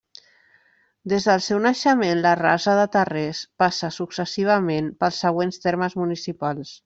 [1.11, 6.77] Des del seu naixement, la Rasa de Terrers passa successivament pels següents termes municipals.